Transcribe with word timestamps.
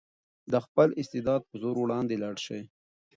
د 0.51 0.53
خپل 0.65 0.89
استعداد 1.01 1.41
په 1.49 1.55
زور 1.61 1.75
وړاندې 1.79 2.15
لاړ 2.23 2.35
شئ. 2.45 2.61